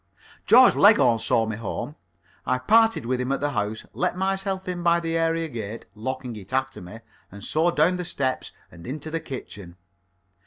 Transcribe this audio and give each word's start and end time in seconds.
Georgie 0.47 0.79
Leghorn 0.79 1.19
saw 1.19 1.45
me 1.45 1.55
home. 1.55 1.95
I 2.43 2.57
parted 2.57 3.05
with 3.05 3.21
him 3.21 3.31
at 3.31 3.39
the 3.39 3.51
house, 3.51 3.85
let 3.93 4.17
myself 4.17 4.67
in 4.67 4.81
by 4.81 4.99
the 4.99 5.15
area 5.15 5.47
gate, 5.47 5.85
locking 5.93 6.35
it 6.37 6.51
after 6.51 6.81
me, 6.81 7.01
and 7.31 7.43
so 7.43 7.69
down 7.69 7.97
the 7.97 8.03
steps 8.05 8.51
and 8.71 8.87
into 8.87 9.11
the 9.11 9.19
kitchen. 9.19 9.75